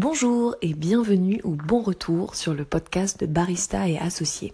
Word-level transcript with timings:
Bonjour 0.00 0.54
et 0.62 0.74
bienvenue 0.74 1.40
ou 1.42 1.56
bon 1.56 1.82
retour 1.82 2.36
sur 2.36 2.54
le 2.54 2.64
podcast 2.64 3.18
de 3.18 3.26
Barista 3.26 3.88
et 3.88 3.98
Associés. 3.98 4.52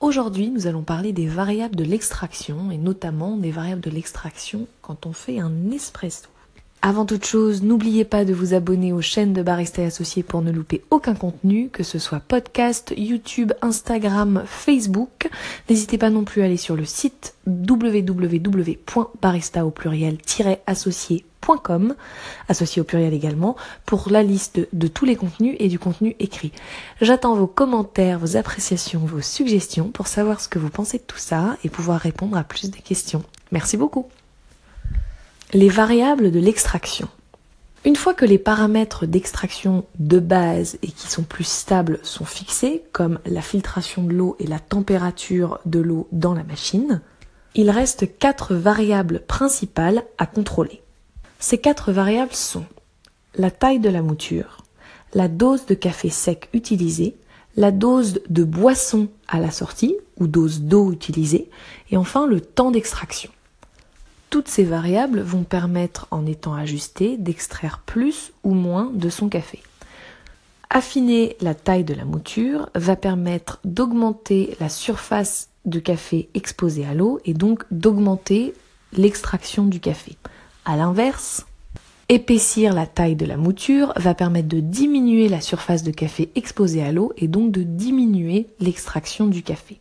Aujourd'hui, 0.00 0.50
nous 0.50 0.66
allons 0.66 0.82
parler 0.82 1.12
des 1.12 1.28
variables 1.28 1.76
de 1.76 1.84
l'extraction 1.84 2.72
et 2.72 2.78
notamment 2.78 3.36
des 3.36 3.52
variables 3.52 3.80
de 3.80 3.90
l'extraction 3.90 4.66
quand 4.80 5.06
on 5.06 5.12
fait 5.12 5.38
un 5.38 5.70
espresso. 5.70 6.26
Avant 6.82 7.06
toute 7.06 7.24
chose, 7.24 7.62
n'oubliez 7.62 8.04
pas 8.04 8.24
de 8.24 8.34
vous 8.34 8.54
abonner 8.54 8.92
aux 8.92 9.00
chaînes 9.00 9.32
de 9.32 9.42
Barista 9.44 9.82
et 9.82 9.86
Associés 9.86 10.24
pour 10.24 10.42
ne 10.42 10.50
louper 10.50 10.82
aucun 10.90 11.14
contenu, 11.14 11.68
que 11.68 11.84
ce 11.84 12.00
soit 12.00 12.18
podcast, 12.18 12.92
YouTube, 12.96 13.52
Instagram, 13.62 14.42
Facebook. 14.46 15.30
N'hésitez 15.70 15.96
pas 15.96 16.10
non 16.10 16.24
plus 16.24 16.42
à 16.42 16.46
aller 16.46 16.56
sur 16.56 16.74
le 16.74 16.86
site 16.86 17.36
www.barista 17.46 18.04
au 19.64 19.70
pluriel-associé.com, 19.70 20.56
associé 20.66 21.24
au 22.78 22.84
pluriel 22.84 23.14
également, 23.14 23.56
pour 23.86 24.10
la 24.10 24.22
liste 24.22 24.60
de 24.72 24.86
tous 24.86 25.04
les 25.04 25.16
contenus 25.16 25.56
et 25.58 25.68
du 25.68 25.78
contenu 25.78 26.16
écrit. 26.18 26.52
J'attends 27.00 27.34
vos 27.34 27.46
commentaires, 27.46 28.18
vos 28.18 28.36
appréciations, 28.36 29.00
vos 29.00 29.20
suggestions 29.20 29.90
pour 29.90 30.06
savoir 30.06 30.40
ce 30.40 30.48
que 30.48 30.58
vous 30.58 30.70
pensez 30.70 30.98
de 30.98 31.02
tout 31.02 31.18
ça 31.18 31.56
et 31.64 31.68
pouvoir 31.68 32.00
répondre 32.00 32.36
à 32.36 32.44
plus 32.44 32.70
de 32.70 32.76
questions. 32.76 33.22
Merci 33.50 33.76
beaucoup. 33.76 34.06
Les 35.52 35.68
variables 35.68 36.30
de 36.30 36.40
l'extraction. 36.40 37.08
Une 37.84 37.96
fois 37.96 38.14
que 38.14 38.24
les 38.24 38.38
paramètres 38.38 39.06
d'extraction 39.06 39.84
de 39.98 40.20
base 40.20 40.78
et 40.82 40.86
qui 40.86 41.08
sont 41.08 41.24
plus 41.24 41.46
stables 41.46 41.98
sont 42.04 42.24
fixés, 42.24 42.84
comme 42.92 43.18
la 43.26 43.42
filtration 43.42 44.04
de 44.04 44.12
l'eau 44.12 44.36
et 44.38 44.46
la 44.46 44.60
température 44.60 45.58
de 45.66 45.80
l'eau 45.80 46.06
dans 46.12 46.32
la 46.32 46.44
machine, 46.44 47.00
il 47.54 47.70
reste 47.70 48.18
quatre 48.18 48.54
variables 48.54 49.20
principales 49.26 50.04
à 50.16 50.26
contrôler. 50.26 50.80
Ces 51.42 51.58
quatre 51.58 51.90
variables 51.90 52.34
sont 52.34 52.64
la 53.34 53.50
taille 53.50 53.80
de 53.80 53.88
la 53.88 54.00
mouture, 54.00 54.58
la 55.12 55.26
dose 55.26 55.66
de 55.66 55.74
café 55.74 56.08
sec 56.08 56.48
utilisée, 56.52 57.16
la 57.56 57.72
dose 57.72 58.20
de 58.30 58.44
boisson 58.44 59.08
à 59.26 59.40
la 59.40 59.50
sortie 59.50 59.96
ou 60.20 60.28
dose 60.28 60.60
d'eau 60.60 60.92
utilisée, 60.92 61.50
et 61.90 61.96
enfin 61.96 62.28
le 62.28 62.40
temps 62.40 62.70
d'extraction. 62.70 63.28
Toutes 64.30 64.46
ces 64.46 64.62
variables 64.62 65.20
vont 65.20 65.42
permettre, 65.42 66.06
en 66.12 66.26
étant 66.26 66.54
ajustées, 66.54 67.16
d'extraire 67.16 67.80
plus 67.84 68.30
ou 68.44 68.54
moins 68.54 68.92
de 68.94 69.08
son 69.08 69.28
café. 69.28 69.60
Affiner 70.70 71.36
la 71.40 71.56
taille 71.56 71.84
de 71.84 71.92
la 71.92 72.04
mouture 72.04 72.70
va 72.76 72.94
permettre 72.94 73.58
d'augmenter 73.64 74.56
la 74.60 74.68
surface 74.68 75.48
de 75.64 75.80
café 75.80 76.28
exposée 76.34 76.86
à 76.86 76.94
l'eau 76.94 77.18
et 77.24 77.34
donc 77.34 77.64
d'augmenter 77.72 78.54
l'extraction 78.92 79.66
du 79.66 79.80
café. 79.80 80.16
A 80.64 80.76
l'inverse, 80.76 81.44
épaissir 82.08 82.72
la 82.72 82.86
taille 82.86 83.16
de 83.16 83.26
la 83.26 83.36
mouture 83.36 83.92
va 83.96 84.14
permettre 84.14 84.46
de 84.46 84.60
diminuer 84.60 85.28
la 85.28 85.40
surface 85.40 85.82
de 85.82 85.90
café 85.90 86.30
exposée 86.36 86.84
à 86.84 86.92
l'eau 86.92 87.12
et 87.16 87.26
donc 87.26 87.50
de 87.50 87.64
diminuer 87.64 88.46
l'extraction 88.60 89.26
du 89.26 89.42
café. 89.42 89.80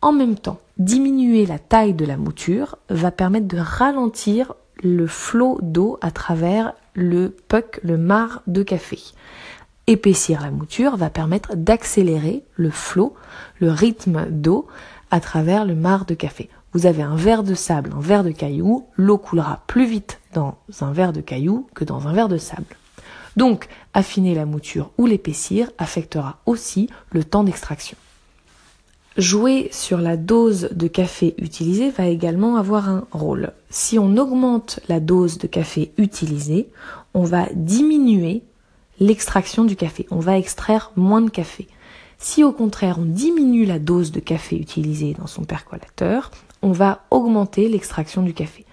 En 0.00 0.12
même 0.12 0.36
temps, 0.36 0.58
diminuer 0.78 1.44
la 1.44 1.58
taille 1.58 1.92
de 1.92 2.06
la 2.06 2.16
mouture 2.16 2.78
va 2.88 3.10
permettre 3.10 3.46
de 3.46 3.58
ralentir 3.58 4.54
le 4.82 5.06
flot 5.06 5.58
d'eau 5.60 5.98
à 6.00 6.10
travers 6.10 6.72
le 6.94 7.28
puck, 7.28 7.78
le 7.82 7.98
marc 7.98 8.40
de 8.46 8.62
café. 8.62 8.98
Épaissir 9.86 10.40
la 10.40 10.50
mouture 10.50 10.96
va 10.96 11.10
permettre 11.10 11.56
d'accélérer 11.56 12.42
le 12.54 12.70
flot, 12.70 13.14
le 13.60 13.70
rythme 13.70 14.30
d'eau 14.30 14.66
à 15.10 15.20
travers 15.20 15.66
le 15.66 15.74
marc 15.74 16.08
de 16.08 16.14
café. 16.14 16.48
Vous 16.74 16.86
avez 16.86 17.02
un 17.02 17.14
verre 17.14 17.44
de 17.44 17.54
sable, 17.54 17.92
un 17.96 18.00
verre 18.00 18.24
de 18.24 18.32
caillou, 18.32 18.86
l'eau 18.96 19.16
coulera 19.16 19.62
plus 19.68 19.86
vite 19.86 20.20
dans 20.32 20.58
un 20.80 20.92
verre 20.92 21.12
de 21.12 21.20
caillou 21.20 21.68
que 21.72 21.84
dans 21.84 22.08
un 22.08 22.12
verre 22.12 22.28
de 22.28 22.36
sable. 22.36 22.76
Donc, 23.36 23.68
affiner 23.94 24.34
la 24.34 24.44
mouture 24.44 24.90
ou 24.98 25.06
l'épaissir 25.06 25.70
affectera 25.78 26.40
aussi 26.46 26.88
le 27.12 27.22
temps 27.22 27.44
d'extraction. 27.44 27.96
Jouer 29.16 29.68
sur 29.70 29.98
la 29.98 30.16
dose 30.16 30.68
de 30.72 30.88
café 30.88 31.36
utilisée 31.38 31.90
va 31.90 32.06
également 32.06 32.56
avoir 32.56 32.88
un 32.88 33.06
rôle. 33.12 33.52
Si 33.70 33.96
on 33.96 34.16
augmente 34.16 34.80
la 34.88 34.98
dose 34.98 35.38
de 35.38 35.46
café 35.46 35.92
utilisée, 35.96 36.70
on 37.14 37.22
va 37.22 37.46
diminuer 37.54 38.42
l'extraction 38.98 39.62
du 39.62 39.76
café. 39.76 40.08
On 40.10 40.18
va 40.18 40.38
extraire 40.38 40.90
moins 40.96 41.20
de 41.20 41.30
café. 41.30 41.68
Si 42.18 42.42
au 42.42 42.52
contraire 42.52 42.98
on 42.98 43.04
diminue 43.04 43.64
la 43.64 43.78
dose 43.78 44.10
de 44.10 44.18
café 44.18 44.56
utilisée 44.56 45.14
dans 45.16 45.28
son 45.28 45.44
percolateur, 45.44 46.32
on 46.64 46.72
va 46.72 47.04
augmenter 47.10 47.68
l'extraction 47.68 48.22
du 48.22 48.32
café. 48.32 48.64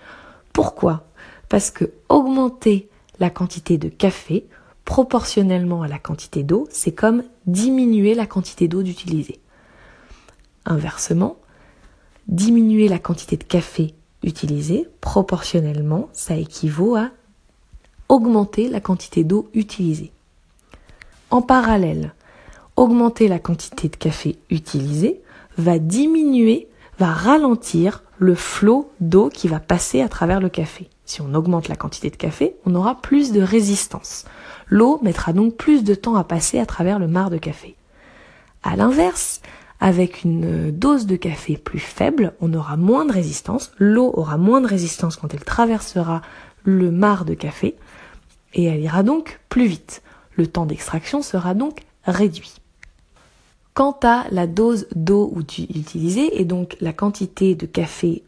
Pourquoi? 0.53 1.03
Parce 1.49 1.71
que 1.71 1.91
augmenter 2.07 2.89
la 3.19 3.29
quantité 3.29 3.77
de 3.77 3.89
café 3.89 4.47
proportionnellement 4.85 5.81
à 5.81 5.89
la 5.89 5.99
quantité 5.99 6.43
d'eau, 6.43 6.69
c'est 6.71 6.93
comme 6.93 7.23
diminuer 7.47 8.15
la 8.15 8.25
quantité 8.25 8.69
d'eau 8.69 8.81
d'utiliser. 8.81 9.41
Inversement, 10.65 11.35
diminuer 12.29 12.87
la 12.87 12.97
quantité 12.97 13.35
de 13.35 13.43
café 13.43 13.93
utilisée 14.23 14.87
proportionnellement, 15.01 16.07
ça 16.13 16.37
équivaut 16.37 16.95
à 16.95 17.09
augmenter 18.07 18.69
la 18.69 18.79
quantité 18.79 19.25
d'eau 19.25 19.49
utilisée. 19.53 20.13
En 21.29 21.41
parallèle, 21.41 22.13
augmenter 22.77 23.27
la 23.27 23.39
quantité 23.39 23.89
de 23.89 23.97
café 23.97 24.37
utilisée 24.49 25.21
va 25.57 25.77
diminuer, 25.77 26.69
va 27.01 27.13
ralentir 27.13 28.03
le 28.19 28.35
flot 28.35 28.91
d'eau 28.99 29.29
qui 29.29 29.47
va 29.47 29.59
passer 29.59 30.01
à 30.01 30.07
travers 30.07 30.39
le 30.39 30.49
café. 30.49 30.87
Si 31.03 31.19
on 31.19 31.33
augmente 31.33 31.67
la 31.67 31.75
quantité 31.75 32.11
de 32.11 32.15
café, 32.15 32.55
on 32.63 32.75
aura 32.75 33.01
plus 33.01 33.31
de 33.31 33.41
résistance. 33.41 34.25
L'eau 34.67 34.99
mettra 35.01 35.33
donc 35.33 35.55
plus 35.55 35.83
de 35.83 35.95
temps 35.95 36.15
à 36.15 36.23
passer 36.23 36.59
à 36.59 36.67
travers 36.67 36.99
le 36.99 37.07
marc 37.07 37.31
de 37.31 37.39
café. 37.39 37.75
À 38.61 38.75
l'inverse, 38.75 39.41
avec 39.79 40.23
une 40.23 40.69
dose 40.69 41.07
de 41.07 41.15
café 41.15 41.57
plus 41.57 41.79
faible, 41.79 42.33
on 42.39 42.53
aura 42.53 42.77
moins 42.77 43.05
de 43.05 43.13
résistance, 43.13 43.71
l'eau 43.79 44.11
aura 44.13 44.37
moins 44.37 44.61
de 44.61 44.67
résistance 44.67 45.15
quand 45.15 45.33
elle 45.33 45.43
traversera 45.43 46.21
le 46.65 46.91
marc 46.91 47.25
de 47.25 47.33
café, 47.33 47.75
et 48.53 48.65
elle 48.65 48.81
ira 48.81 49.01
donc 49.01 49.39
plus 49.49 49.65
vite. 49.65 50.03
Le 50.35 50.45
temps 50.45 50.67
d'extraction 50.67 51.23
sera 51.23 51.55
donc 51.55 51.79
réduit. 52.05 52.60
Quant 53.73 53.97
à 54.03 54.25
la 54.31 54.47
dose 54.47 54.87
d'eau 54.95 55.33
utilisée 55.37 56.41
et 56.41 56.45
donc 56.45 56.77
la 56.81 56.93
quantité 56.93 57.55
de 57.55 57.65
café 57.65 58.23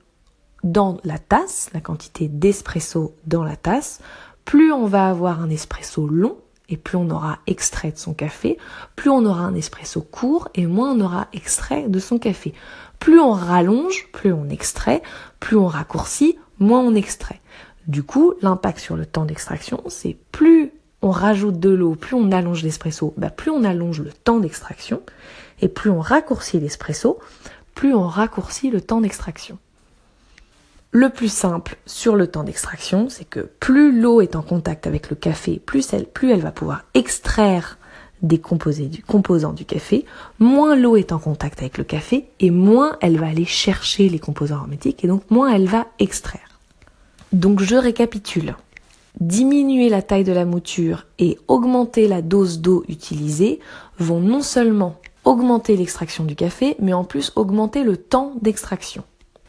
dans 0.64 1.00
la 1.04 1.20
tasse, 1.20 1.70
la 1.74 1.82
quantité 1.82 2.30
d'espresso 2.30 3.14
dans 3.28 3.44
la 3.44 3.58
tasse, 3.58 4.00
plus 4.46 4.72
on 4.72 4.86
va 4.86 5.10
avoir 5.10 5.42
un 5.42 5.50
espresso 5.50 6.08
long, 6.08 6.38
et 6.70 6.78
plus 6.78 6.98
on 6.98 7.10
aura 7.10 7.40
extrait 7.46 7.92
de 7.92 7.98
son 7.98 8.14
café, 8.14 8.58
plus 8.96 9.10
on 9.10 9.26
aura 9.26 9.42
un 9.42 9.54
espresso 9.54 10.02
court 10.02 10.48
et 10.56 10.66
moins 10.66 10.92
on 10.92 11.02
aura 11.02 11.28
extrait 11.34 11.88
de 11.88 12.00
son 12.00 12.18
café. 12.18 12.54
Plus 13.00 13.20
on 13.20 13.32
rallonge, 13.32 14.08
plus 14.14 14.32
on 14.32 14.50
extrait, 14.50 15.02
plus 15.40 15.58
on 15.58 15.68
raccourcit, 15.68 16.38
moins 16.60 16.80
on 16.80 16.96
extrait. 16.96 17.42
Du 17.88 18.04
coup, 18.04 18.34
l'impact 18.42 18.80
sur 18.80 18.96
le 18.96 19.06
temps 19.06 19.26
d'extraction, 19.26 19.84
c'est 19.88 20.18
plus 20.32 20.63
on 21.04 21.12
rajoute 21.12 21.60
de 21.60 21.70
l'eau, 21.70 21.96
plus 21.96 22.16
on 22.16 22.32
allonge 22.32 22.64
l'espresso, 22.64 23.14
bah 23.18 23.30
plus 23.30 23.52
on 23.52 23.66
allonge 23.66 24.00
le 24.00 24.12
temps 24.12 24.40
d'extraction, 24.40 25.02
et 25.62 25.68
plus 25.68 25.90
on 25.90 26.00
raccourcit 26.00 26.60
l'espresso, 26.60 27.20
plus 27.76 27.94
on 27.94 28.08
raccourcit 28.08 28.72
le 28.72 28.82
temps 28.82 29.02
d'extraction. 29.02 29.60
Le 30.92 31.10
plus 31.10 31.32
simple 31.32 31.76
sur 31.86 32.16
le 32.16 32.28
temps 32.28 32.44
d'extraction, 32.44 33.10
c'est 33.10 33.26
que 33.26 33.50
plus 33.60 34.00
l'eau 34.00 34.22
est 34.22 34.36
en 34.36 34.42
contact 34.42 34.88
avec 34.88 35.10
le 35.10 35.16
café, 35.18 35.60
plus 35.66 35.94
elle, 35.94 36.40
va 36.40 36.52
pouvoir 36.52 36.84
extraire 36.94 37.78
des 38.22 38.40
composés 38.40 38.86
du, 38.86 39.04
composants 39.04 39.52
du 39.52 39.66
café, 39.66 40.06
moins 40.40 40.76
l'eau 40.76 40.96
est 40.96 41.12
en 41.12 41.20
contact 41.20 41.60
avec 41.60 41.78
le 41.78 41.84
café 41.84 42.30
et 42.40 42.52
moins 42.52 42.96
elle 43.02 43.20
va 43.20 43.28
aller 43.28 43.44
chercher 43.44 44.08
les 44.08 44.20
composants 44.20 44.58
aromatiques 44.58 45.04
et 45.04 45.08
donc 45.08 45.30
moins 45.30 45.54
elle 45.54 45.68
va 45.68 45.88
extraire. 46.00 46.60
Donc 47.34 47.60
je 47.60 47.76
récapitule. 47.76 48.56
Diminuer 49.24 49.88
la 49.88 50.02
taille 50.02 50.26
de 50.26 50.34
la 50.34 50.44
mouture 50.44 51.08
et 51.18 51.40
augmenter 51.48 52.10
la 52.10 52.22
dose 52.22 52.60
d'eau 52.60 52.84
utilisée 52.90 53.62
vont 53.98 54.20
non 54.20 54.42
seulement 54.42 54.98
augmenter 55.24 55.78
l'extraction 55.78 56.26
du 56.26 56.36
café, 56.36 56.76
mais 56.80 56.92
en 56.92 57.06
plus 57.06 57.32
augmenter 57.38 57.86
le 57.86 57.96
temps 57.96 58.34
d'extraction. 58.42 59.06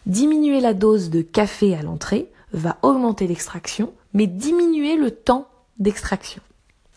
Diminuer 0.07 0.61
la 0.61 0.75
dose 0.75 1.11
de 1.11 1.23
café 1.23 1.75
à 1.75 1.83
l'entrée 1.83 2.31
va 2.53 2.77
augmenter 2.83 3.27
l'extraction, 3.27 3.93
mais 4.13 4.29
diminuer 4.29 4.95
le 4.95 5.11
temps 5.11 5.49
d'extraction. 5.81 6.41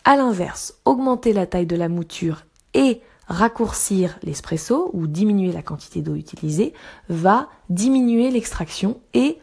A 0.04 0.16
l'inverse, 0.16 0.74
augmenter 0.84 1.32
la 1.32 1.46
taille 1.46 1.66
de 1.66 1.74
la 1.74 1.88
mouture 1.88 2.44
et 2.74 3.00
raccourcir 3.26 4.20
l'espresso 4.22 4.90
ou 4.92 5.08
diminuer 5.08 5.50
la 5.50 5.62
quantité 5.62 6.00
d'eau 6.00 6.14
utilisée 6.14 6.74
va 7.08 7.48
diminuer 7.70 8.30
l'extraction 8.30 9.00
et 9.14 9.38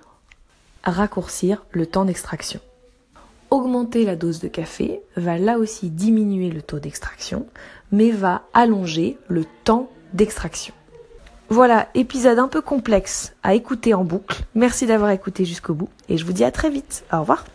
raccourcir 0.86 1.66
le 1.72 1.86
temps 1.86 2.06
d'extraction. 2.06 2.62
Augmenter 3.56 4.04
la 4.04 4.18
dose 4.18 4.42
de 4.42 4.50
café 4.50 5.02
va 5.16 5.38
là 5.38 5.60
aussi 5.60 5.90
diminuer 5.90 6.50
le 6.50 6.62
taux 6.62 6.80
d'extraction, 6.80 7.48
mais 7.90 8.12
va 8.12 8.42
allonger 8.54 9.18
le 9.30 9.46
temps 9.64 9.90
d'extraction. 10.12 10.74
Voilà, 11.48 11.88
épisode 11.96 12.38
un 12.38 12.50
peu 12.50 12.60
complexe 12.60 13.34
à 13.44 13.56
écouter 13.56 13.94
en 13.94 14.04
boucle. 14.04 14.44
Merci 14.56 14.88
d'avoir 14.88 15.12
écouté 15.12 15.46
jusqu'au 15.46 15.74
bout 15.74 15.88
et 16.10 16.18
je 16.18 16.26
vous 16.26 16.34
dis 16.34 16.44
à 16.44 16.52
très 16.52 16.70
vite. 16.70 17.06
Au 17.14 17.22
revoir. 17.22 17.46